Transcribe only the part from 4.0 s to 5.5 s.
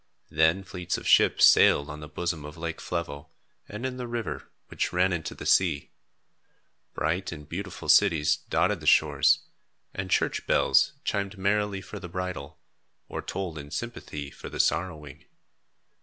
river which ran into the